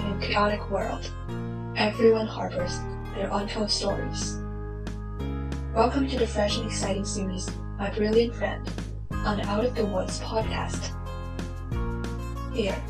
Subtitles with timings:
[0.00, 1.10] in a chaotic world,
[1.76, 2.78] everyone harbors
[3.14, 4.38] their untold stories.
[5.74, 8.66] Welcome to the fresh and exciting series, My Brilliant Friend,
[9.10, 10.94] on the Out of the Woods podcast.
[12.54, 12.82] Here,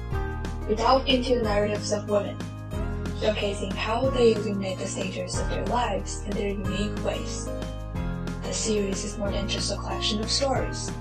[0.69, 2.37] we delve into the narratives of women,
[3.19, 7.49] showcasing how they illuminate the stages of their lives in their unique ways.
[8.45, 10.93] The series is more than just a collection of stories.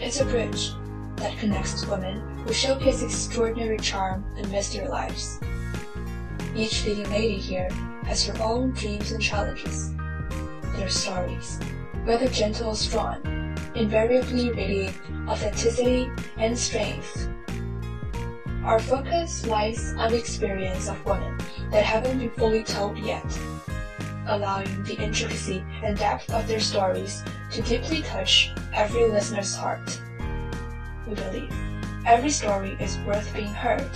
[0.00, 0.70] It's a bridge
[1.16, 5.40] that connects women who showcase extraordinary charm amidst their lives.
[6.54, 7.70] Each leading lady here
[8.04, 9.94] has her own dreams and challenges.
[10.76, 11.58] Their stories,
[12.04, 13.20] whether gentle or strong,
[13.74, 14.94] invariably radiate
[15.26, 17.28] authenticity and strength.
[18.62, 21.38] Our focus lies on the experience of women
[21.70, 23.24] that haven't been fully told yet,
[24.26, 30.00] allowing the intricacy and depth of their stories to deeply touch every listener's heart.
[31.06, 31.52] We believe
[32.06, 33.90] every story is worth being heard.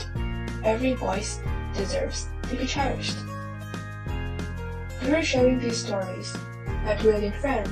[0.65, 1.41] Every voice
[1.75, 3.17] deserves to be cherished.
[5.01, 6.37] Through sharing these stories,
[6.85, 7.69] my brilliant friend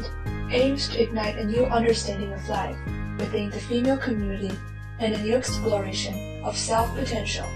[0.51, 2.77] aims to ignite a new understanding of life
[3.19, 4.57] within the female community
[4.99, 7.47] and a new exploration of self-potential.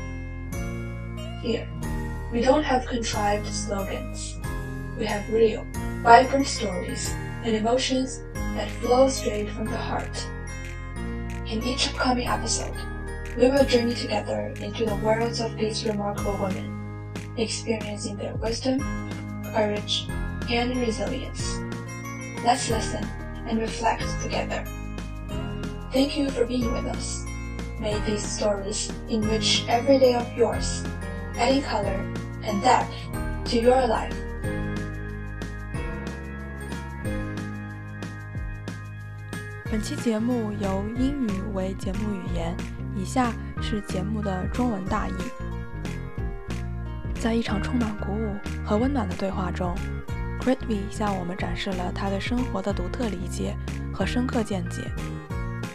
[1.41, 1.69] Here,
[2.33, 4.39] we don't have contrived slogans.
[4.99, 5.67] We have real,
[6.03, 7.11] vibrant stories
[7.45, 8.23] and emotions
[8.57, 10.27] that flow straight from the heart.
[11.51, 12.77] In each upcoming episode,
[13.37, 18.79] we will journey together into the worlds of these remarkable women, experiencing their wisdom,
[19.53, 20.07] courage,
[20.49, 21.59] and resilience.
[22.45, 23.03] Let's listen
[23.49, 24.65] and reflect together.
[25.91, 27.25] Thank you for being with us.
[27.81, 30.85] May these stories enrich every day of yours,
[31.35, 31.99] adding color
[32.45, 32.95] and depth
[33.47, 34.15] to your life.
[39.71, 42.57] 本期节目由英语为节目语言，
[42.97, 45.13] 以下是节目的中文大意。
[47.21, 48.35] 在一场充满鼓舞
[48.67, 49.73] 和温暖的对话中
[50.41, 53.57] c r i t v y 向我们展示了他对生活的独特理解
[53.95, 54.91] 和深刻见解。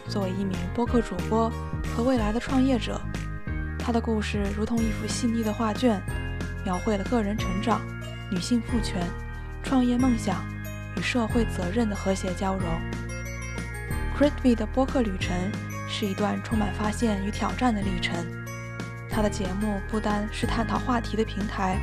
[0.10, 1.50] 作为一名播客主播
[1.96, 3.00] 和未来的创业者，
[3.80, 6.02] 他的故事如同一幅细腻的画卷，
[6.66, 7.80] 描绘了个人成长、
[8.30, 9.08] 女性赋权、
[9.64, 10.44] 创业梦想
[10.98, 12.68] 与社会责任的和谐交融。
[14.18, 15.36] C r i t v 的播客旅程
[15.90, 18.16] 是一段充满发现与挑战的历程。
[19.10, 21.78] 他的节目不单是探讨话题的平台，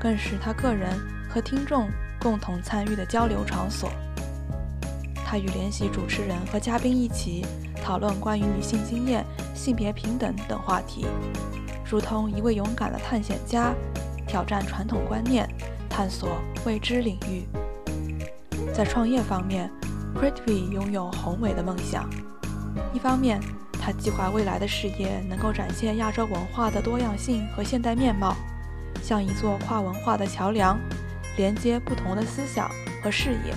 [0.00, 0.90] 更是他个人
[1.28, 1.88] 和听众
[2.18, 3.92] 共同参与的交流场所。
[5.24, 7.46] 他与联席主持人和嘉宾一起
[7.80, 11.06] 讨论关于女性经验、性别平等等话题，
[11.88, 13.72] 如同一位勇敢的探险家，
[14.26, 15.48] 挑战传统观念，
[15.88, 16.30] 探索
[16.66, 17.46] 未知领域。
[18.74, 19.70] 在创业方面
[20.14, 22.08] ，c r i t v y 拥有宏伟的梦想。
[22.92, 23.40] 一方面，
[23.72, 28.36] 他计划未来的事业能够展现亚洲文化的多样性和现代面貌，
[29.02, 30.78] 像一座跨文化的桥梁，
[31.36, 32.70] 连接不同的思想
[33.02, 33.54] 和视野。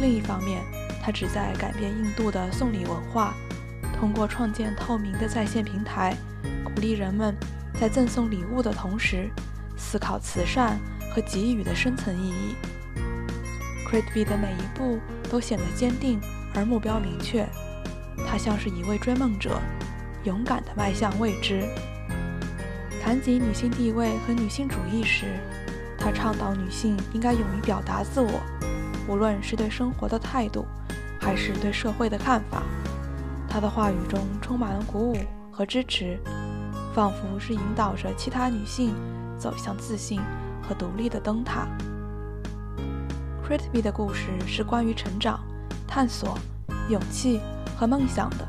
[0.00, 0.60] 另一方面，
[1.02, 3.34] 他旨在改变印度的送礼文化，
[3.98, 6.16] 通过创建透明的在线平台，
[6.64, 7.34] 鼓励人们
[7.78, 9.30] 在赠送礼物的同时，
[9.76, 10.78] 思考慈善
[11.14, 12.54] 和给予的深层意义。
[13.92, 14.98] C r i t v 的每一步
[15.30, 16.18] 都显得坚定
[16.54, 17.46] 而目标明确，
[18.26, 19.60] 他像是一位追梦者，
[20.24, 21.68] 勇敢地迈向未知。
[23.02, 25.26] 谈及女性地位和女性主义时，
[25.98, 28.40] 他倡导女性应该勇于表达自我，
[29.06, 30.64] 无论是对生活的态度，
[31.20, 32.62] 还是对社会的看法。
[33.46, 35.18] 他的话语中充满了鼓舞
[35.50, 36.18] 和支持，
[36.94, 38.94] 仿佛是引导着其他女性
[39.38, 40.18] 走向自信
[40.62, 41.68] 和独立的灯塔。
[43.42, 45.40] C r i t v y 的故事是关于成长、
[45.86, 46.38] 探索、
[46.88, 47.40] 勇气
[47.76, 48.46] 和梦想的。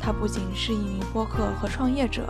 [0.00, 2.26] 他不仅是一名播客和创业者，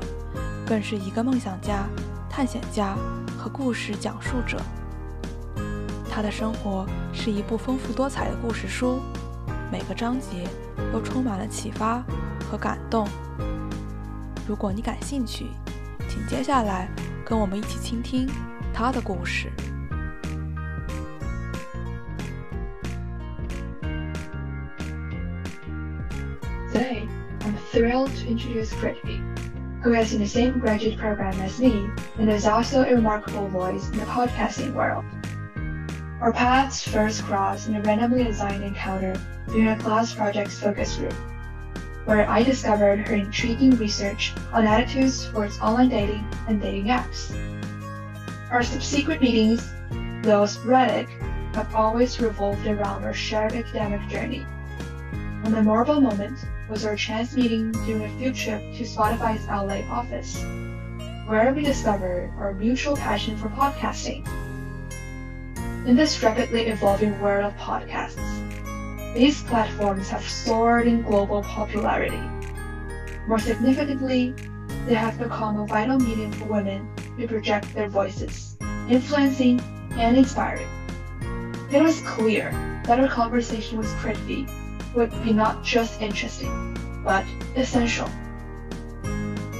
[0.66, 1.86] 更是一个梦想家、
[2.28, 2.96] 探险家
[3.38, 4.60] 和故事讲述者。
[6.10, 9.00] 他的生活是一部丰富多彩的故事书，
[9.70, 10.48] 每个章节
[10.92, 12.02] 都充满了启发
[12.50, 13.06] 和感动。
[14.48, 15.46] 如果你感兴趣，
[16.08, 16.88] 请接下来
[17.24, 18.28] 跟我们一起倾听
[18.74, 19.52] 他的故事。
[27.76, 29.20] Thrilled to introduce Kritvi,
[29.82, 33.90] who is in the same graduate program as me and is also a remarkable voice
[33.90, 35.04] in the podcasting world.
[36.22, 41.12] Our paths first crossed in a randomly assigned encounter during a class project's focus group,
[42.06, 47.36] where I discovered her intriguing research on attitudes towards online dating and dating apps.
[48.50, 49.70] Our subsequent meetings,
[50.22, 51.10] though sporadic,
[51.52, 54.46] have always revolved around our shared academic journey.
[55.44, 56.38] A memorable moment
[56.68, 60.42] was our chance meeting during a field trip to Spotify's LA office.
[61.26, 64.24] where we discovered our mutual passion for podcasting.
[65.84, 68.22] In this rapidly evolving world of podcasts,
[69.12, 72.22] these platforms have soared in global popularity.
[73.26, 74.34] More significantly,
[74.86, 78.56] they have become a vital medium for women to project their voices,
[78.88, 79.60] influencing
[79.98, 80.68] and inspiring.
[81.72, 82.52] It was clear
[82.86, 84.46] that our conversation was Kritvi
[84.96, 88.08] would be not just interesting, but essential.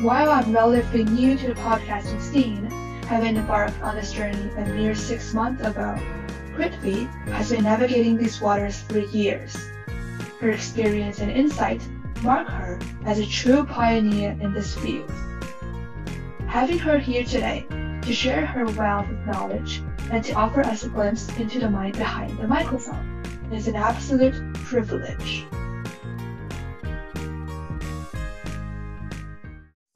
[0.01, 2.65] While I'm relatively new to the podcasting scene,
[3.07, 5.97] having embarked on this journey a mere six months ago,
[6.55, 9.55] Kritvi has been navigating these waters for years.
[10.41, 11.83] Her experience and insight
[12.23, 15.11] mark her as a true pioneer in this field.
[16.47, 17.67] Having her here today
[18.03, 21.99] to share her wealth of knowledge and to offer us a glimpse into the mind
[21.99, 23.16] behind the microphone
[23.53, 25.47] is an absolute privilege.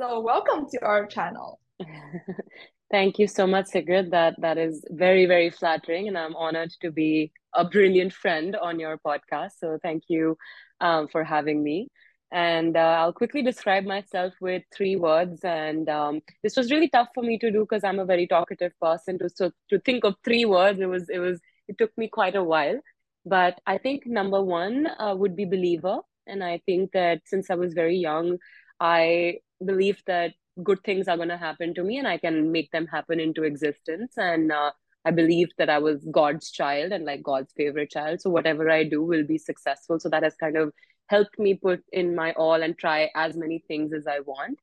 [0.01, 1.59] So, welcome to our channel.
[2.91, 4.13] Thank you so much, Sigrid.
[4.13, 8.79] That that is very, very flattering, and I'm honored to be a brilliant friend on
[8.79, 9.53] your podcast.
[9.59, 10.39] So, thank you
[10.81, 11.89] um, for having me.
[12.33, 15.41] And uh, I'll quickly describe myself with three words.
[15.43, 18.73] And um, this was really tough for me to do because I'm a very talkative
[18.81, 19.19] person.
[19.19, 22.37] To so to think of three words, it was it was it took me quite
[22.37, 22.79] a while.
[23.27, 27.55] But I think number one uh, would be believer, and I think that since I
[27.55, 28.39] was very young,
[28.81, 30.33] I believed that
[30.63, 33.45] good things are going to happen to me, and I can make them happen into
[33.45, 34.15] existence.
[34.17, 34.73] And uh,
[35.05, 38.21] I believed that I was God's child and like God's favorite child.
[38.21, 39.99] So whatever I do will be successful.
[40.01, 40.73] So that has kind of
[41.07, 44.59] helped me put in my all and try as many things as I want.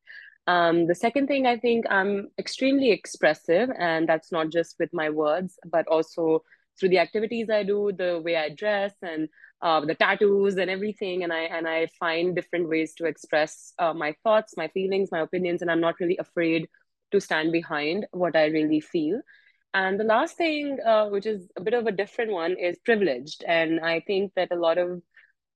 [0.48, 5.10] Um, the second thing, I think I'm extremely expressive, and that's not just with my
[5.10, 6.44] words, but also
[6.80, 9.30] through the activities I do, the way I dress, and
[9.62, 11.24] uh, the tattoos and everything.
[11.24, 15.22] And I and I find different ways to express uh, my thoughts, my feelings, my
[15.22, 16.68] opinions, and I'm not really afraid
[17.12, 19.22] to stand behind what I really feel.
[19.74, 23.44] And the last thing, uh, which is a bit of a different one, is privileged.
[23.48, 25.02] And I think that a lot of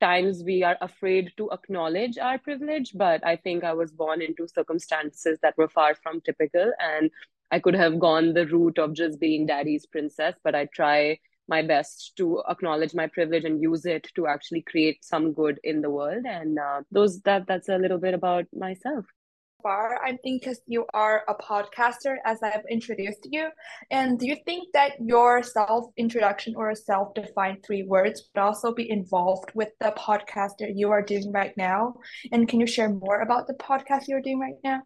[0.01, 4.47] times we are afraid to acknowledge our privilege but i think i was born into
[4.47, 7.11] circumstances that were far from typical and
[7.51, 11.17] i could have gone the route of just being daddy's princess but i try
[11.47, 15.81] my best to acknowledge my privilege and use it to actually create some good in
[15.81, 19.05] the world and uh, those that that's a little bit about myself
[19.61, 23.49] far, I think, because you are a podcaster, as I've introduced you.
[23.89, 28.73] And do you think that your self introduction or self defined three words would also
[28.73, 31.95] be involved with the podcast that you are doing right now?
[32.31, 34.81] And can you share more about the podcast you're doing right now?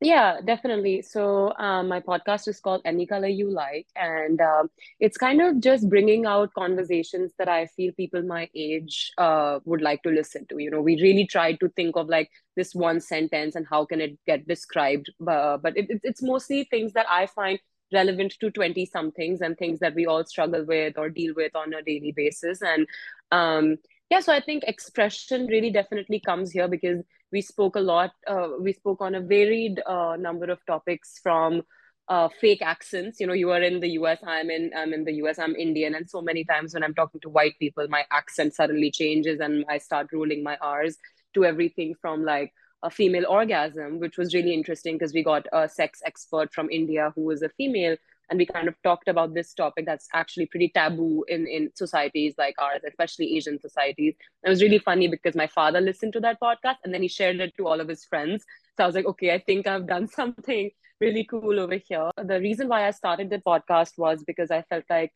[0.00, 1.02] Yeah, definitely.
[1.02, 5.58] So um, my podcast is called Any Color You Like, and um, it's kind of
[5.60, 10.46] just bringing out conversations that I feel people my age uh, would like to listen
[10.50, 10.58] to.
[10.62, 14.00] You know, we really try to think of like this one sentence and how can
[14.00, 17.58] it get described, uh, but it, it's mostly things that I find
[17.92, 21.74] relevant to 20 somethings and things that we all struggle with or deal with on
[21.74, 22.62] a daily basis.
[22.62, 22.86] And
[23.32, 23.78] um,
[24.10, 28.48] yeah, so I think expression really definitely comes here because we spoke a lot uh,
[28.60, 31.62] we spoke on a varied uh, number of topics from
[32.08, 33.20] uh, fake accents.
[33.20, 35.94] You know you are in the us i'm in i'm in the us i'm indian.
[35.94, 39.64] And so many times when i'm talking to white people my accent suddenly changes and
[39.68, 40.96] i start rolling my r's
[41.34, 45.68] to everything from like a female orgasm which was really interesting because we got a
[45.68, 47.96] sex expert from india who was a female
[48.30, 52.34] and we kind of talked about this topic that's actually pretty taboo in in societies
[52.38, 54.14] like ours especially asian societies.
[54.44, 57.40] It was really funny because my father listened to that podcast and then he shared
[57.40, 58.44] it to all of his friends.
[58.76, 60.70] So i was like okay i think i've done something
[61.00, 62.10] really cool over here.
[62.16, 65.12] The reason why i started the podcast was because i felt like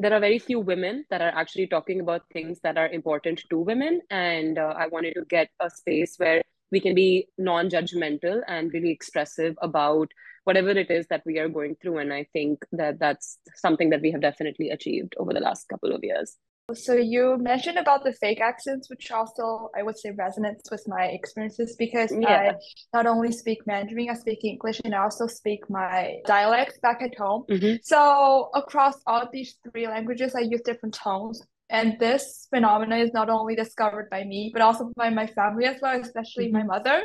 [0.00, 3.58] there are very few women that are actually talking about things that are important to
[3.58, 4.00] women.
[4.10, 8.90] And uh, i wanted to get a space where we can be non-judgmental and really
[8.90, 10.12] expressive about
[10.48, 14.00] whatever it is that we are going through and i think that that's something that
[14.00, 16.36] we have definitely achieved over the last couple of years
[16.74, 21.04] so you mentioned about the fake accents which also i would say resonates with my
[21.18, 22.52] experiences because yeah.
[22.52, 22.54] i
[22.96, 27.14] not only speak mandarin i speak english and i also speak my dialect back at
[27.16, 27.76] home mm-hmm.
[27.82, 33.28] so across all these three languages i use different tones and this phenomenon is not
[33.28, 36.58] only discovered by me, but also by my family as well, especially mm-hmm.
[36.58, 37.02] my mother.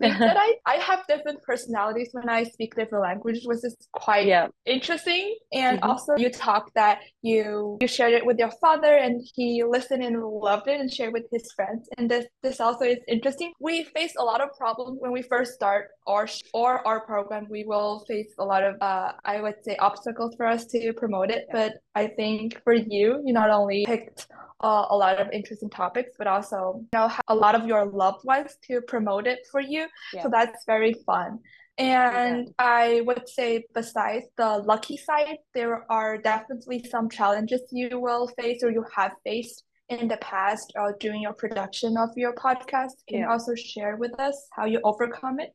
[0.00, 4.48] that I, I have different personalities when I speak different languages, which is quite yeah.
[4.66, 5.36] interesting.
[5.52, 5.90] And mm-hmm.
[5.90, 10.20] also you talk that you you shared it with your father and he listened and
[10.22, 11.88] loved it and shared with his friends.
[11.96, 13.52] And this this also is interesting.
[13.60, 17.46] We face a lot of problems when we first start our or our program.
[17.48, 21.30] We will face a lot of uh, I would say obstacles for us to promote
[21.30, 21.46] it.
[21.52, 24.20] But I think for you, you not only picked
[24.68, 26.58] uh, a lot of interesting topics, but also
[26.92, 29.82] you know a lot of your loved ones to promote it for you.
[30.12, 30.22] Yeah.
[30.22, 31.30] So that's very fun.
[31.78, 38.28] And I would say, besides the lucky side, there are definitely some challenges you will
[38.38, 42.96] face or you have faced in the past uh, during your production of your podcast.
[43.08, 43.24] Can yeah.
[43.24, 45.54] you also share with us how you overcome it?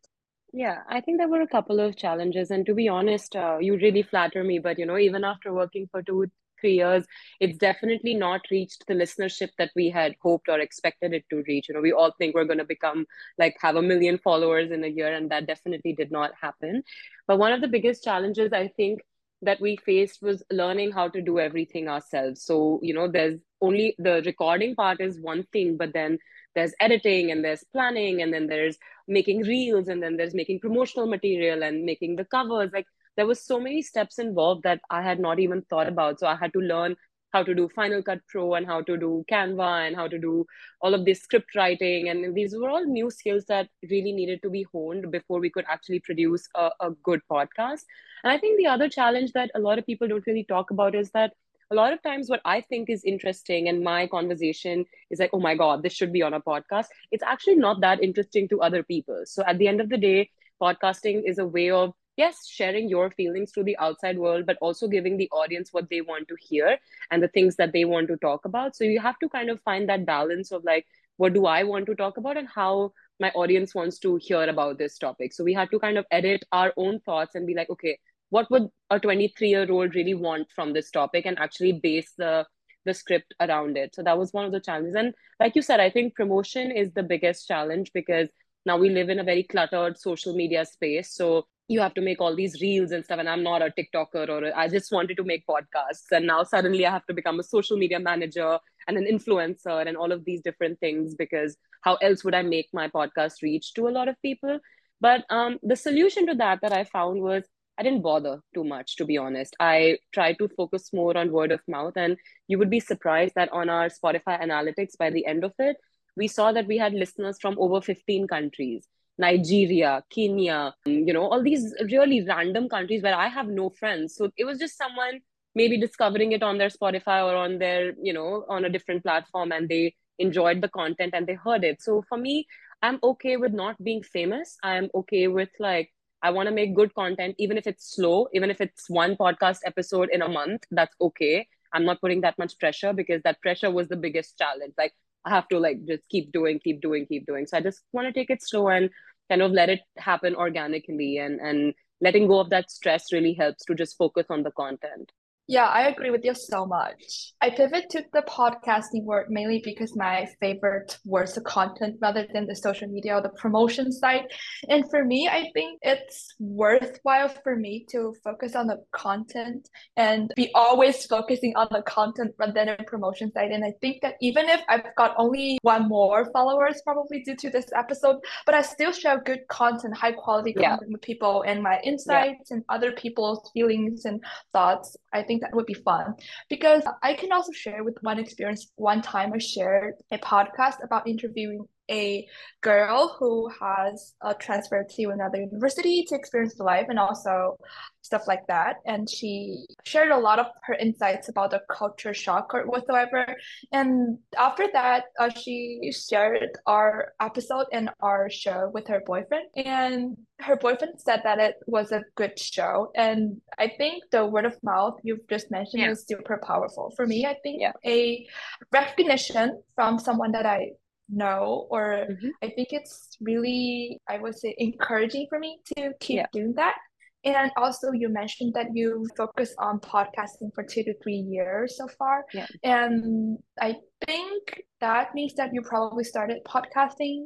[0.54, 2.52] Yeah, I think there were a couple of challenges.
[2.52, 4.60] And to be honest, uh, you really flatter me.
[4.60, 6.30] But, you know, even after working for two,
[6.62, 7.06] three years,
[7.40, 11.68] it's definitely not reached the listenership that we had hoped or expected it to reach.
[11.68, 13.06] You know, we all think we're going to become
[13.38, 16.84] like have a million followers in a year, and that definitely did not happen.
[17.28, 19.02] But one of the biggest challenges I think
[19.42, 22.44] that we faced was learning how to do everything ourselves.
[22.44, 26.20] So, you know, there's only the recording part is one thing, but then
[26.54, 28.78] there's editing and there's planning and then there's
[29.08, 32.70] making reels and then there's making promotional material and making the covers.
[32.74, 32.86] Like
[33.18, 36.20] there was so many steps involved that I had not even thought about.
[36.20, 36.96] So I had to learn
[37.34, 40.46] how to do Final Cut Pro and how to do Canva and how to do
[40.82, 42.10] all of this script writing.
[42.10, 45.66] And these were all new skills that really needed to be honed before we could
[45.70, 47.84] actually produce a, a good podcast.
[48.24, 50.96] And I think the other challenge that a lot of people don't really talk about
[50.96, 51.34] is that
[51.72, 55.40] a lot of times what I think is interesting and my conversation is like, oh
[55.40, 56.88] my God, this should be on a podcast.
[57.12, 59.24] It's actually not that interesting to other people.
[59.26, 60.30] So at the end of the day,
[60.62, 64.88] podcasting is a way of yes sharing your feelings to the outside world but also
[64.88, 66.78] giving the audience what they want to hear
[67.10, 68.76] and the things that they want to talk about.
[68.76, 70.86] So you have to kind of find that balance of like
[71.18, 74.78] what do i want to talk about and how my audience wants to hear about
[74.78, 75.34] this topic.
[75.34, 77.98] So we had to kind of edit our own thoughts and be like okay
[78.30, 82.46] what would a 23 year old really want from this topic and actually base the
[82.86, 83.94] the script around it.
[83.94, 84.96] So that was one of the challenges.
[84.96, 88.30] And like you said i think promotion is the biggest challenge because
[88.66, 91.14] now we live in a very cluttered social media space.
[91.14, 94.28] So you have to make all these reels and stuff and i'm not a tiktoker
[94.34, 96.12] or I just wanted to make podcasts.
[96.12, 99.96] And now suddenly i have to become a social media manager and an influencer and
[99.96, 103.88] all of these different things because how else would i make my podcast reach to
[103.88, 104.60] a lot of people?
[105.00, 107.44] But um, the solution to that that i found was
[107.80, 109.56] i didn't bother too much to be honest.
[109.60, 113.54] I tried to focus more on word of mouth and you would be surprised that
[113.62, 115.78] on our spotify analytics by the end of it
[116.18, 118.88] we saw that we had listeners from over 15 countries
[119.18, 124.16] Nigeria, Kenya, um, you know, all these really random countries where I have no friends.
[124.16, 125.20] So it was just someone
[125.54, 129.52] maybe discovering it on their Spotify or on their, you know, on a different platform
[129.52, 131.82] and they enjoyed the content and they heard it.
[131.82, 132.48] So for me,
[132.82, 134.58] I'm okay with not being famous.
[134.64, 135.92] I'm okay with like,
[136.24, 139.60] I want to make good content, even if it's slow, even if it's one podcast
[139.66, 141.48] episode in a month, that's okay.
[141.74, 144.74] I'm not putting that much pressure because that pressure was the biggest challenge.
[144.78, 144.94] Like,
[145.26, 147.46] I have to like just keep doing, keep doing, keep doing.
[147.46, 148.90] So I just want to take it slow and
[149.30, 153.64] kind of let it happen organically and and letting go of that stress really helps
[153.66, 155.12] to just focus on the content
[155.52, 157.34] yeah, I agree with you so much.
[157.42, 162.48] I pivot to the podcasting word mainly because my favorite was the content rather than
[162.48, 164.28] the social media or the promotion side.
[164.70, 169.68] And for me, I think it's worthwhile for me to focus on the content
[169.98, 173.52] and be always focusing on the content rather than the promotion side.
[173.52, 177.50] And I think that even if I've got only one more followers, probably due to
[177.50, 180.94] this episode, but I still share good content, high quality content yeah.
[180.94, 182.56] with people and my insights yeah.
[182.56, 184.96] and other people's feelings and thoughts.
[185.12, 186.14] I think that would be fun
[186.50, 188.72] because I can also share with one experience.
[188.76, 192.28] One time I shared a podcast about interviewing a
[192.62, 197.58] girl who has uh, transferred to another university to experience the life and also
[198.02, 198.78] stuff like that.
[198.86, 203.26] And she shared a lot of her insights about the culture shock or whatsoever.
[203.72, 209.46] And after that, uh, she shared our episode and our show with her boyfriend.
[209.56, 212.92] And her boyfriend said that it was a good show.
[212.96, 215.92] And I think the word of mouth you've just mentioned yeah.
[215.92, 216.92] is super powerful.
[216.96, 217.74] For me, I think yeah.
[217.86, 218.26] a
[218.72, 220.72] recognition from someone that I
[221.12, 222.30] know or mm-hmm.
[222.42, 226.26] i think it's really i would say encouraging for me to keep yeah.
[226.32, 226.76] doing that
[227.24, 231.88] and also you mentioned that you focus on podcasting for two to three years so
[232.00, 232.48] far yeah.
[232.64, 233.76] and i
[234.06, 237.26] think that means that you probably started podcasting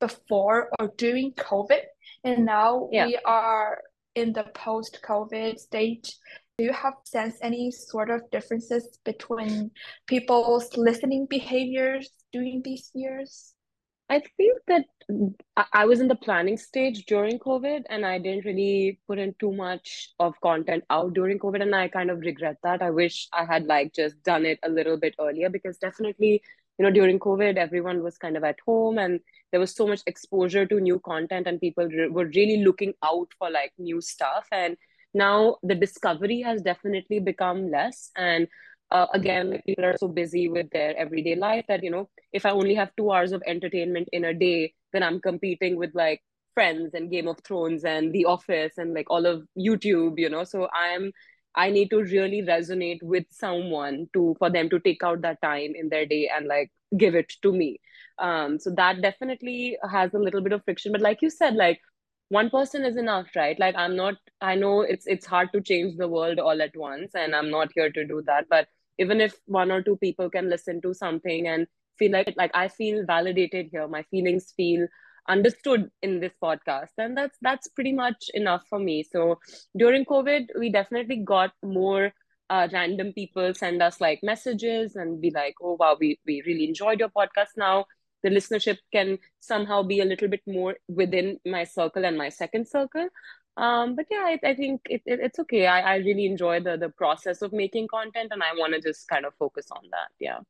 [0.00, 1.82] before or during covid
[2.24, 3.06] and now yeah.
[3.06, 3.78] we are
[4.14, 6.16] in the post covid stage
[6.58, 9.70] do you have sense any sort of differences between
[10.06, 13.52] people's listening behaviors during these years?
[14.08, 14.84] I think that
[15.72, 19.52] I was in the planning stage during COVID and I didn't really put in too
[19.52, 22.82] much of content out during COVID and I kind of regret that.
[22.82, 26.40] I wish I had like just done it a little bit earlier because definitely,
[26.78, 29.20] you know, during COVID, everyone was kind of at home and
[29.50, 33.28] there was so much exposure to new content and people re- were really looking out
[33.38, 34.46] for like new stuff.
[34.52, 34.76] And
[35.16, 38.46] now the discovery has definitely become less and
[38.90, 42.50] uh, again people are so busy with their everyday life that you know if i
[42.50, 46.22] only have two hours of entertainment in a day then i'm competing with like
[46.56, 50.42] Friends and Game of Thrones and The Office and like all of YouTube, you know.
[50.44, 51.12] So I'm
[51.54, 55.74] I need to really resonate with someone to for them to take out that time
[55.74, 57.78] in their day and like give it to me.
[58.18, 60.92] Um, so that definitely has a little bit of friction.
[60.92, 61.80] But like you said, like
[62.28, 63.58] one person is enough, right?
[63.58, 64.14] Like I'm not.
[64.40, 67.70] I know it's it's hard to change the world all at once, and I'm not
[67.74, 68.46] here to do that.
[68.48, 68.68] But
[68.98, 71.66] even if one or two people can listen to something and
[71.98, 74.86] feel like like I feel validated here, my feelings feel
[75.28, 79.38] understood in this podcast and that's that's pretty much enough for me so
[79.76, 82.12] during covid we definitely got more
[82.48, 86.68] uh, random people send us like messages and be like oh wow we, we really
[86.68, 87.84] enjoyed your podcast now
[88.26, 92.66] the listenership can somehow be a little bit more within my circle and my second
[92.66, 93.08] circle
[93.56, 96.76] um, but yeah I, I think it, it, it's okay I, I really enjoy the
[96.76, 100.10] the process of making content and i want to just kind of focus on that
[100.18, 100.40] yeah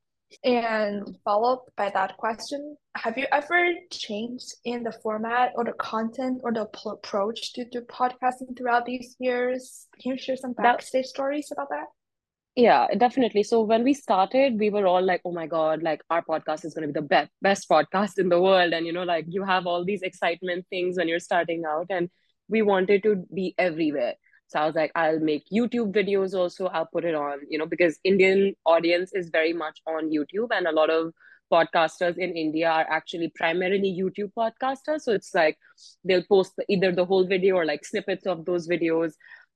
[0.42, 5.72] and follow up by that question, have you ever changed in the format or the
[5.74, 9.86] content or the approach to do podcasting throughout these years?
[10.00, 11.86] Can you share some backstage that, stories about that?
[12.56, 13.42] Yeah, definitely.
[13.42, 16.72] So when we started, we were all like, "Oh my god, like our podcast is
[16.74, 19.44] going to be the best best podcast in the world." And you know, like you
[19.44, 22.08] have all these excitement things when you're starting out and
[22.48, 24.14] we wanted to be everywhere.
[24.48, 26.66] So I was like, I'll make YouTube videos also.
[26.68, 30.66] I'll put it on, you know, because Indian audience is very much on YouTube and
[30.68, 31.12] a lot of
[31.52, 35.00] podcasters in India are actually primarily YouTube podcasters.
[35.00, 35.58] So it's like
[36.04, 39.12] they'll post either the whole video or like snippets of those videos.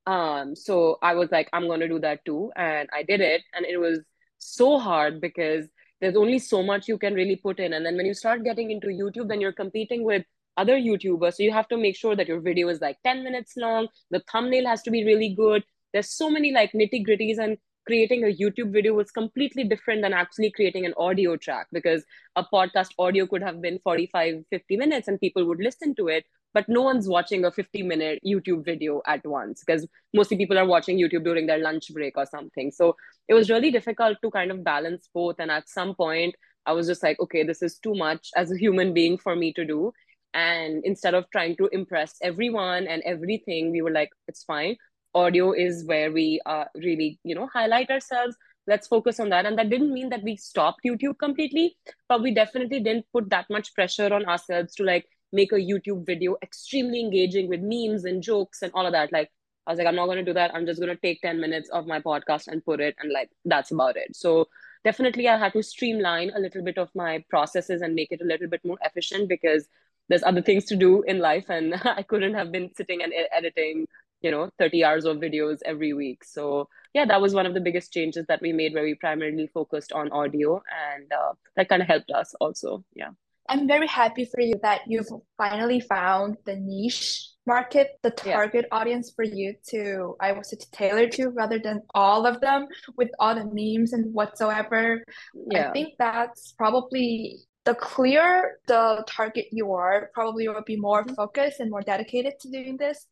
[0.06, 2.50] Um, so I was like, I'm gonna do that too.
[2.56, 3.42] And I did it.
[3.54, 4.00] And it was
[4.38, 5.66] so hard because
[6.00, 7.72] there's only so much you can really put in.
[7.72, 10.24] And then when you start getting into YouTube, then you're competing with
[10.56, 11.34] other YouTubers.
[11.34, 13.88] So you have to make sure that your video is like 10 minutes long.
[14.10, 15.62] The thumbnail has to be really good.
[15.92, 17.58] There's so many like nitty gritties and
[17.90, 22.04] creating a YouTube video was completely different than actually creating an audio track because
[22.36, 26.24] a podcast audio could have been 45, 50 minutes and people would listen to it.
[26.54, 30.66] But no one's watching a 50 minute YouTube video at once because mostly people are
[30.66, 32.70] watching YouTube during their lunch break or something.
[32.70, 32.94] So
[33.26, 35.40] it was really difficult to kind of balance both.
[35.40, 36.36] And at some point,
[36.66, 39.52] I was just like, okay, this is too much as a human being for me
[39.54, 39.92] to do
[40.32, 44.76] and instead of trying to impress everyone and everything we were like it's fine
[45.14, 48.36] audio is where we uh, really you know highlight ourselves.
[48.66, 49.46] Let's focus on that.
[49.46, 51.76] And that didn't mean that we stopped youtube completely
[52.08, 56.04] but we definitely didn't put that much pressure on ourselves to like make a youtube
[56.06, 59.12] video extremely engaging with memes and jokes and all of that.
[59.12, 59.30] Like
[59.66, 60.54] i was like i'm not going to do that.
[60.54, 63.30] I'm just going to take 10 minutes of my podcast and put it and like
[63.44, 64.14] that's about it.
[64.14, 64.48] So
[64.84, 68.24] definitely i had to streamline a little bit of my processes and make it a
[68.24, 69.68] little bit more efficient because
[70.08, 73.86] there's other things to do in life and i couldn't have been sitting and editing
[74.22, 77.60] you know 30 hours of videos every week so yeah that was one of the
[77.60, 80.62] biggest changes that we made where we primarily focused on audio
[80.94, 83.10] and uh, that kind of helped us also yeah
[83.48, 88.78] i'm very happy for you that you've finally found the niche market the target yeah.
[88.78, 93.08] audience for you to i was to tailor to rather than all of them with
[93.18, 95.02] all the memes and whatsoever
[95.50, 95.68] yeah.
[95.68, 101.14] i think that's probably the clearer the target you are, probably will be more mm-hmm.
[101.14, 103.06] focused and more dedicated to doing this.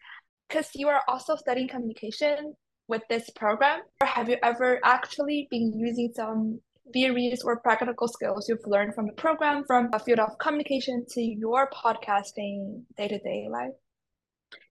[0.49, 2.55] Because you are also studying communication
[2.89, 6.61] with this program, or have you ever actually been using some
[6.95, 11.21] theories or practical skills you've learned from the program from a field of communication to
[11.21, 13.73] your podcasting day-to-day life?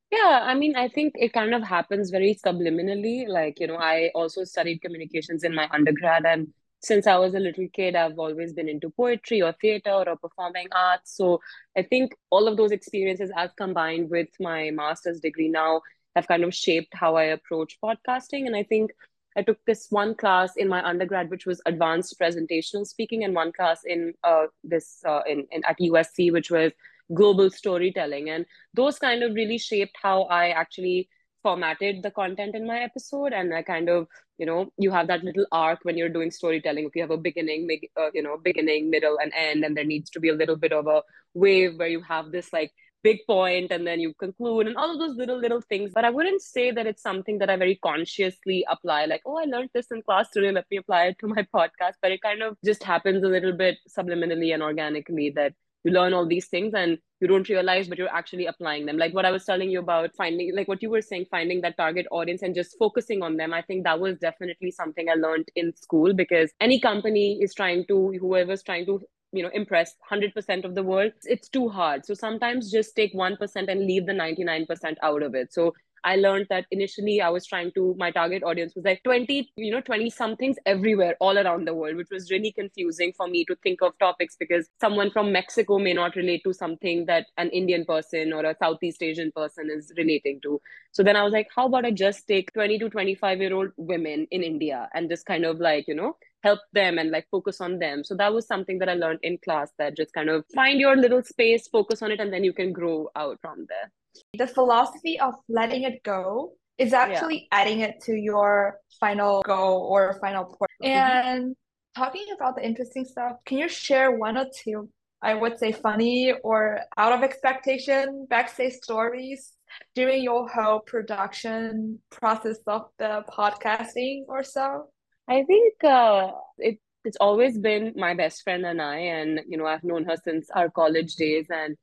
[0.10, 3.28] Yeah, I mean, I think it kind of happens very subliminally.
[3.28, 6.48] Like, you know, I also studied communications in my undergrad, and
[6.82, 10.68] since I was a little kid, I've always been into poetry or theater or performing
[10.72, 11.16] arts.
[11.16, 11.42] So
[11.76, 15.82] I think all of those experiences, as combined with my master's degree now,
[16.16, 18.46] have kind of shaped how I approach podcasting.
[18.46, 18.92] And I think
[19.36, 23.52] I took this one class in my undergrad, which was advanced presentational speaking, and one
[23.52, 26.72] class in uh, this uh, in, in at USC, which was
[27.14, 28.30] global storytelling.
[28.30, 31.10] And those kind of really shaped how I actually
[31.44, 35.24] formatted the content in my episode and i kind of you know you have that
[35.24, 36.86] little arc when you're doing storytelling.
[36.86, 37.68] If you have a beginning
[38.00, 40.72] uh, you know beginning middle and end and there needs to be a little bit
[40.72, 41.02] of a
[41.34, 42.72] wave where you have this like
[43.04, 45.92] big point and then you conclude and all of those little little things.
[45.94, 49.46] But i wouldn't say that it's something that i very consciously apply like oh i
[49.46, 51.94] learned this in class today let me apply it to my podcast.
[52.02, 55.54] But it kind of just happens a little bit subliminally and organically that
[55.88, 58.98] you learn all these things and you don't realize but you're actually applying them.
[58.98, 61.78] Like what i was telling you about finding like what you were saying finding that
[61.78, 65.48] target audience and just focusing on them i think that was definitely something i learned
[65.56, 69.00] in school because any company is trying to whoever's trying to
[69.34, 72.06] you know impress 100% of the world it's too hard.
[72.06, 75.54] So sometimes just take 1% and leave the 99% out of it.
[75.54, 75.74] So
[76.08, 79.72] I learned that initially I was trying to, my target audience was like 20, you
[79.72, 83.56] know, 20 somethings everywhere, all around the world, which was really confusing for me to
[83.62, 87.84] think of topics because someone from Mexico may not relate to something that an Indian
[87.84, 90.62] person or a Southeast Asian person is relating to.
[90.94, 93.72] So then I was like, how about I just take 20 to 25 year old
[93.76, 97.62] women in India and just kind of like, you know, help them and like focus
[97.62, 98.04] on them.
[98.04, 100.96] So that was something that I learned in class that just kind of find your
[100.96, 103.92] little space, focus on it, and then you can grow out from there.
[104.38, 107.60] The philosophy of letting it go is actually yeah.
[107.60, 110.72] adding it to your final goal or final point.
[110.84, 111.28] Mm-hmm.
[111.28, 111.56] And
[111.96, 114.90] talking about the interesting stuff, can you share one or two,
[115.22, 119.54] I would say, funny or out of expectation backstage stories
[119.96, 124.90] during your whole production process of the podcasting or so?
[125.28, 129.66] I think uh, it it's always been my best friend and I, and you know
[129.66, 131.78] I've known her since our college days, and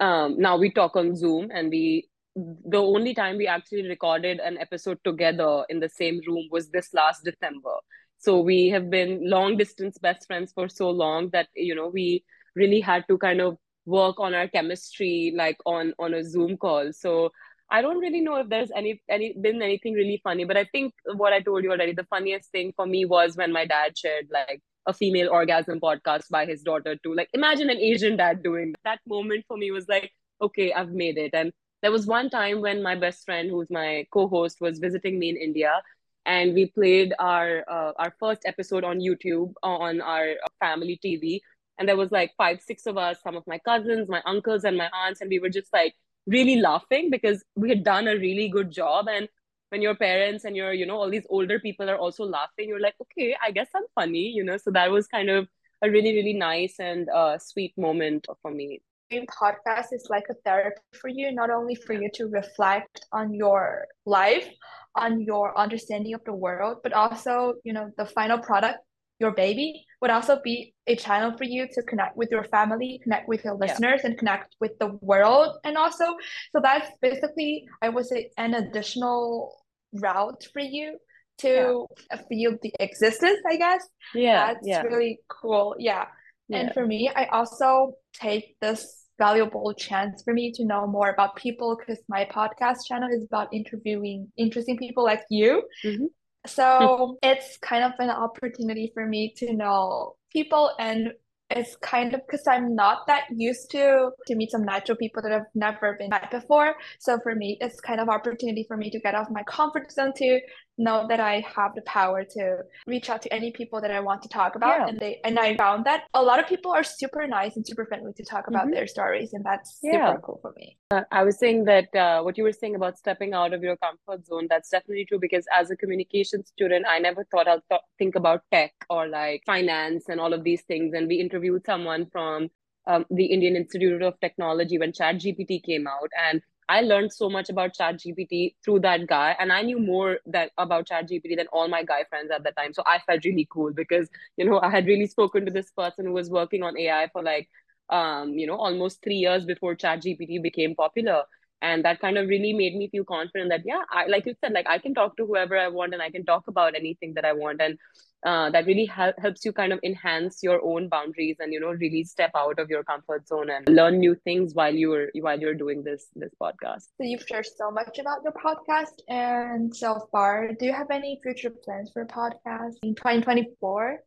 [0.00, 4.56] um, now we talk on Zoom, and we the only time we actually recorded an
[4.58, 7.74] episode together in the same room was this last December.
[8.18, 12.24] So we have been long distance best friends for so long that you know we
[12.54, 16.92] really had to kind of work on our chemistry like on on a Zoom call.
[16.92, 17.30] So
[17.72, 20.94] I don't really know if there's any any been anything really funny, but I think
[21.14, 24.28] what I told you already, the funniest thing for me was when my dad shared
[24.32, 27.14] like a female orgasm podcast by his daughter too.
[27.14, 28.84] Like imagine an Asian dad doing that.
[28.84, 31.32] that moment for me was like, okay, I've made it.
[31.34, 35.30] And there was one time when my best friend, who's my co-host, was visiting me
[35.30, 35.82] in India,
[36.26, 41.42] and we played our uh, our first episode on YouTube on our family TV.
[41.78, 44.76] And there was like five, six of us, some of my cousins, my uncles, and
[44.76, 45.94] my aunts, and we were just like
[46.26, 49.06] really laughing because we had done a really good job.
[49.08, 49.28] And
[49.72, 52.84] when your parents and your you know all these older people are also laughing you're
[52.86, 54.58] like okay i guess i'm funny you know?
[54.58, 55.48] So that was kind of
[55.80, 58.82] a really really nice and uh, sweet moment for me.
[59.10, 63.86] Podcast is like a therapy for you not only for you to reflect on your
[64.04, 64.48] life
[64.94, 68.78] on your understanding of the world but also you know the final product
[69.22, 73.28] your baby would also be a channel for you to connect with your family, connect
[73.28, 74.10] with your listeners, yeah.
[74.10, 75.56] and connect with the world.
[75.64, 76.04] And also,
[76.52, 79.56] so that's basically, I would say, an additional
[79.94, 80.98] route for you
[81.38, 82.20] to yeah.
[82.28, 83.88] feel the existence, I guess.
[84.14, 84.52] Yeah.
[84.52, 84.82] That's yeah.
[84.82, 85.76] really cool.
[85.78, 86.06] Yeah.
[86.50, 91.36] And for me, I also take this valuable chance for me to know more about
[91.36, 95.62] people because my podcast channel is about interviewing interesting people like you.
[95.84, 96.06] Mm-hmm.
[96.46, 101.12] So it's kind of an opportunity for me to know people and
[101.54, 105.32] it's kind of because I'm not that used to to meet some natural people that
[105.32, 106.74] have never been met before.
[106.98, 110.12] So for me, it's kind of opportunity for me to get off my comfort zone
[110.16, 110.40] to
[110.78, 114.22] know that I have the power to reach out to any people that I want
[114.22, 114.78] to talk about.
[114.78, 114.86] Yeah.
[114.88, 117.84] And they and I found that a lot of people are super nice and super
[117.86, 118.74] friendly to talk about mm-hmm.
[118.74, 120.08] their stories, and that's yeah.
[120.08, 120.78] super cool for me.
[120.90, 123.76] Uh, I was saying that uh, what you were saying about stepping out of your
[123.76, 127.82] comfort zone, that's definitely true because as a communication student, I never thought I'd th-
[127.98, 130.94] think about tech or like finance and all of these things.
[130.94, 132.48] And we interviewed someone from
[132.86, 137.48] um, the Indian Institute of Technology when ChatGPT came out, and I learned so much
[137.50, 141.82] about ChatGPT through that guy, and I knew more that about ChatGPT than all my
[141.84, 142.72] guy friends at that time.
[142.72, 146.06] So I felt really cool because you know I had really spoken to this person
[146.06, 147.48] who was working on AI for like
[147.90, 151.24] um, you know almost three years before ChatGPT became popular,
[151.62, 154.52] and that kind of really made me feel confident that yeah, I like you said,
[154.52, 157.24] like I can talk to whoever I want and I can talk about anything that
[157.24, 157.78] I want, and
[158.26, 161.70] uh, that really hel- helps you kind of enhance your own boundaries and you know
[161.70, 165.54] really step out of your comfort zone and learn new things while you're while you're
[165.54, 166.88] doing this this podcast.
[166.98, 170.52] So you've shared so much about your podcast and so far.
[170.58, 174.00] Do you have any future plans for podcast in 2024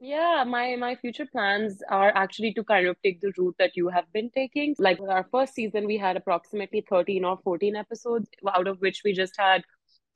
[0.00, 3.88] yeah my my future plans are actually to kind of take the route that you
[3.88, 8.68] have been taking like our first season we had approximately 13 or 14 episodes out
[8.68, 9.64] of which we just had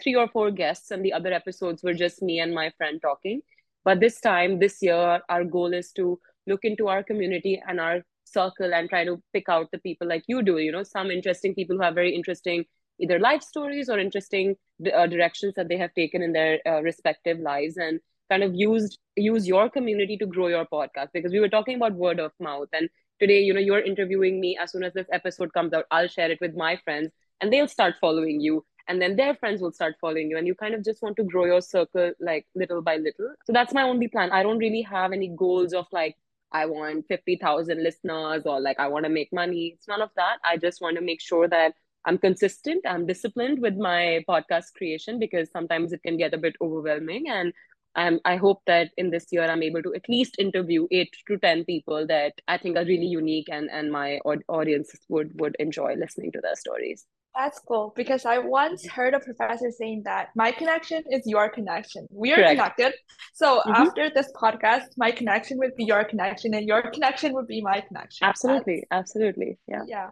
[0.03, 3.41] three or four guests, and the other episodes were just me and my friend talking.
[3.85, 8.03] But this time, this year, our goal is to look into our community and our
[8.25, 11.55] circle and try to pick out the people like you do, you know, some interesting
[11.55, 12.65] people who have very interesting
[13.01, 14.55] either life stories or interesting
[14.95, 18.01] uh, directions that they have taken in their uh, respective lives and
[18.33, 22.03] kind of used use your community to grow your podcast because we were talking about
[22.03, 22.69] word of mouth.
[22.81, 22.89] And
[23.21, 24.57] today you know you're interviewing me.
[24.67, 27.75] As soon as this episode comes out i'll share it with my friends and they'll
[27.79, 30.39] start following you and then their friends will start following you.
[30.39, 33.33] And you kind of just want to grow your circle like little by little.
[33.45, 34.31] So that's my only plan.
[34.33, 36.17] I don't really have any goals of like
[36.55, 39.75] i want 50000 listeners or like i want to make money.
[39.75, 40.39] It's none of that.
[40.45, 45.21] I just want to make sure that i'm consistent i'm disciplined with my podcast creation
[45.21, 47.29] because sometimes it can get a bit overwhelming.
[47.29, 47.53] And
[47.95, 51.39] um, I hope that in this year I'm able to at least interview eight to
[51.39, 55.95] ten people that I think are really unique and and my audience would would enjoy
[55.95, 57.07] listening to their stories.
[57.35, 62.07] That's cool because I once heard a professor saying that my connection is your connection.
[62.11, 62.51] We are Correct.
[62.51, 62.93] connected.
[63.33, 63.87] So Mhm.
[63.87, 67.81] after this podcast, my connection would be your connection and your connection would be my
[67.81, 68.27] connection.
[68.27, 69.59] Absolutely, absolutely.
[69.67, 69.85] Yeah.
[69.87, 70.11] Yeah.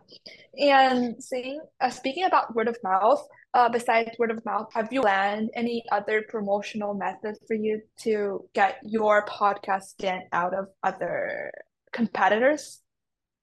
[0.58, 5.02] And saying, uh, speaking about word of mouth, uh, besides word of mouth, have you
[5.02, 11.52] planned any other promotional methods for you to get your podcast stand out of other
[11.92, 12.79] competitors?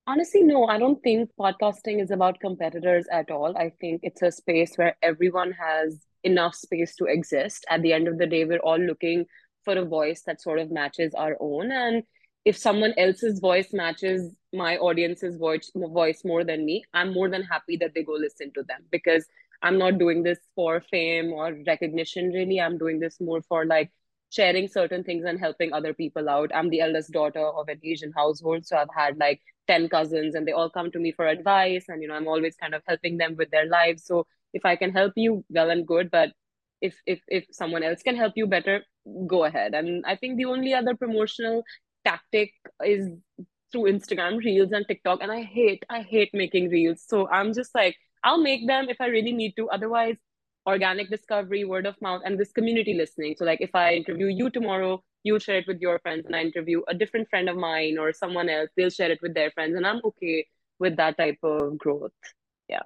[0.07, 3.57] Honestly, no, I don't think podcasting is about competitors at all.
[3.57, 7.65] I think it's a space where everyone has enough space to exist.
[7.69, 9.25] At the end of the day, we're all looking
[9.65, 11.73] for a voice that sort of matches our own.
[11.73, 12.03] And
[12.45, 17.43] if someone else's voice matches my audience's voice voice more than me, I'm more than
[17.43, 19.25] happy that they go listen to them because
[19.61, 22.61] I'm not doing this for fame or recognition, really.
[22.61, 23.91] I'm doing this more for like
[24.29, 26.51] sharing certain things and helping other people out.
[26.53, 30.47] I'm the eldest daughter of an Asian household, so I've had like 10 cousins and
[30.47, 33.17] they all come to me for advice and you know i'm always kind of helping
[33.17, 34.05] them with their lives.
[34.05, 36.31] So if i can help you well and good but
[36.81, 38.83] if if if someone else can help you better
[39.27, 39.73] go ahead.
[39.73, 41.63] And i think the only other promotional
[42.05, 42.51] tactic
[42.85, 43.09] is
[43.71, 47.03] through instagram reels and tiktok and i hate i hate making reels.
[47.05, 49.69] So i'm just like i'll make them if i really need to.
[49.69, 50.17] Otherwise
[50.67, 54.49] organic discovery word of mouth and this community listening so like if i interview you
[54.49, 57.97] tomorrow you'll share it with your friends and I interview a different friend of mine
[57.97, 59.75] or someone else, they'll share it with their friends.
[59.75, 60.45] And I'm okay
[60.79, 62.11] with that type of growth.
[62.69, 62.85] Yeah.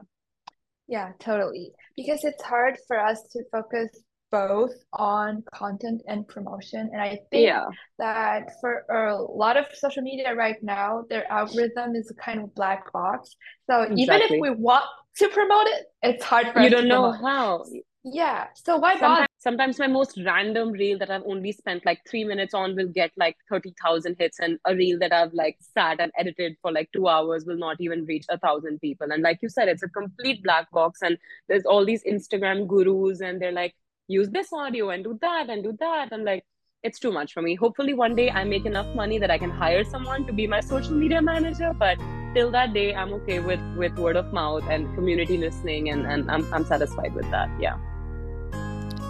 [0.87, 1.71] Yeah, totally.
[1.95, 3.89] Because it's hard for us to focus
[4.31, 6.89] both on content and promotion.
[6.91, 7.65] And I think Yeah.
[7.99, 12.55] that for a lot of social media right now, their algorithm is a kind of
[12.55, 13.35] black box.
[13.69, 14.85] So even if we want
[15.17, 17.21] to promote it, it's hard for You don't know promote.
[17.21, 17.65] how.
[18.03, 18.47] Yeah.
[18.55, 19.27] So why bother?
[19.37, 22.87] Sometimes, sometimes my most random reel that I've only spent like three minutes on will
[22.87, 26.89] get like 30,000 hits, and a reel that I've like sat and edited for like
[26.93, 29.11] two hours will not even reach a thousand people.
[29.11, 33.21] And like you said, it's a complete black box, and there's all these Instagram gurus,
[33.21, 33.75] and they're like,
[34.07, 36.11] use this audio and do that and do that.
[36.11, 36.43] And like,
[36.81, 37.53] it's too much for me.
[37.53, 40.61] Hopefully, one day I make enough money that I can hire someone to be my
[40.61, 41.71] social media manager.
[41.77, 41.99] But
[42.33, 46.29] till that day, I'm okay with with word of mouth and community listening, and, and
[46.31, 47.49] I'm, I'm satisfied with that.
[47.59, 47.77] Yeah.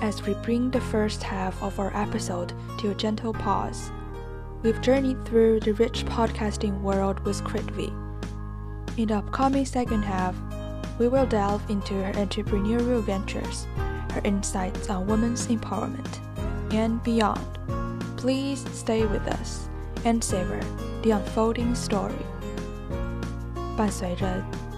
[0.02, 3.92] As we bring the first half of our episode to a gentle pause,
[4.64, 7.94] we've journeyed through the rich podcasting world with Kritvi.
[8.98, 10.36] In the upcoming second half,
[11.00, 13.68] we will delve into her entrepreneurial ventures,
[14.12, 16.20] her insights on women's empowerment,
[16.74, 17.46] and beyond.
[18.18, 19.70] Please stay with us
[20.04, 20.60] and savor
[21.04, 22.26] the unfolding story.
[23.78, 24.28] 伴随着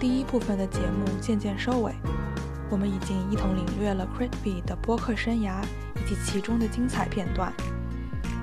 [0.00, 1.92] 第一部分的节目渐渐收尾，
[2.70, 5.62] 我们已经一同领略了 Crit V 的播客生涯
[5.96, 7.52] 以及其中的精彩片段。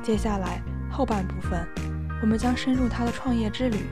[0.04, 0.62] 接下来
[0.92, 1.68] 后半部分，
[2.22, 3.86] 我们将深入她的创业之旅，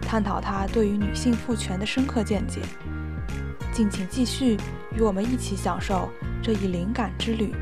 [0.00, 2.62] 探讨她对于女性赋权的深刻见解。
[3.72, 4.56] 敬请继续
[4.94, 6.08] 与我们一起享受
[6.42, 7.54] 这一灵感之旅。